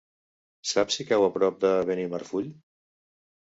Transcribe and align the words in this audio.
Saps 0.69 0.97
si 1.01 1.05
cau 1.11 1.27
a 1.27 1.29
prop 1.37 1.61
de 1.67 1.73
Benimarfull? 1.93 2.51